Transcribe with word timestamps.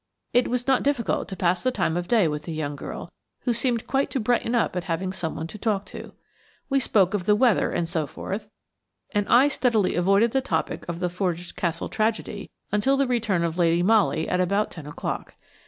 It 0.33 0.47
was 0.47 0.65
not 0.67 0.81
difficult 0.81 1.27
to 1.27 1.35
pass 1.35 1.61
the 1.61 1.69
time 1.69 1.95
of 1.95 2.07
day 2.07 2.27
with 2.27 2.45
the 2.45 2.51
young 2.53 2.75
girl, 2.75 3.11
who 3.41 3.53
seemed 3.53 3.85
quite 3.85 4.09
to 4.09 4.19
brighten 4.19 4.55
up 4.55 4.75
at 4.75 4.85
having 4.85 5.13
someone 5.13 5.45
to 5.45 5.59
talk 5.59 5.85
to. 5.93 6.13
We 6.71 6.79
spoke 6.79 7.13
of 7.13 7.25
the 7.27 7.35
weather 7.35 7.69
and 7.69 7.87
so 7.87 8.07
forth, 8.07 8.47
and 9.11 9.29
I 9.29 9.47
steadily 9.47 9.93
avoided 9.93 10.31
the 10.31 10.41
topic 10.41 10.85
of 10.89 11.01
the 11.01 11.07
Fordwych 11.07 11.55
Castle 11.55 11.87
tragedy 11.87 12.49
until 12.71 12.97
the 12.97 13.05
return 13.05 13.43
of 13.43 13.59
Lady 13.59 13.83
Molly 13.83 14.27
at 14.27 14.39
about 14.39 14.71
ten 14.71 14.87
o'clock. 14.87 15.35